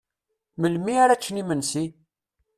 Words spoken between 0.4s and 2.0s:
Melmi ara ččen imensi?